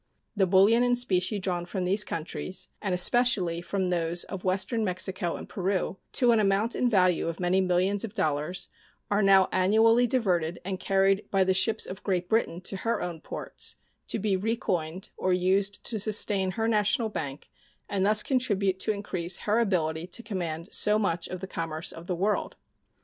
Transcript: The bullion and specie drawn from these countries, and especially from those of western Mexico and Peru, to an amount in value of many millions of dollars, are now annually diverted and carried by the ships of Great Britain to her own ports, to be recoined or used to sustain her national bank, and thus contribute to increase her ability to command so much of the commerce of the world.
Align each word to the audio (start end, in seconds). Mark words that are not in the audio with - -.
The 0.35 0.47
bullion 0.47 0.81
and 0.81 0.97
specie 0.97 1.37
drawn 1.37 1.63
from 1.67 1.85
these 1.85 2.03
countries, 2.03 2.69
and 2.81 2.91
especially 2.95 3.61
from 3.61 3.91
those 3.91 4.23
of 4.23 4.43
western 4.43 4.83
Mexico 4.83 5.35
and 5.35 5.47
Peru, 5.47 5.97
to 6.13 6.31
an 6.31 6.39
amount 6.39 6.75
in 6.75 6.89
value 6.89 7.27
of 7.27 7.39
many 7.39 7.61
millions 7.61 8.03
of 8.03 8.15
dollars, 8.15 8.67
are 9.11 9.21
now 9.21 9.47
annually 9.51 10.07
diverted 10.07 10.59
and 10.65 10.79
carried 10.79 11.29
by 11.29 11.43
the 11.43 11.53
ships 11.53 11.85
of 11.85 12.01
Great 12.01 12.27
Britain 12.29 12.61
to 12.61 12.77
her 12.77 12.99
own 12.99 13.21
ports, 13.21 13.75
to 14.07 14.17
be 14.17 14.35
recoined 14.35 15.11
or 15.17 15.33
used 15.33 15.83
to 15.91 15.99
sustain 15.99 16.49
her 16.53 16.67
national 16.67 17.09
bank, 17.09 17.51
and 17.87 18.03
thus 18.03 18.23
contribute 18.23 18.79
to 18.79 18.91
increase 18.91 19.37
her 19.37 19.59
ability 19.59 20.07
to 20.07 20.23
command 20.23 20.69
so 20.71 20.97
much 20.97 21.27
of 21.27 21.41
the 21.41 21.45
commerce 21.47 21.91
of 21.91 22.07
the 22.07 22.15
world. 22.15 22.55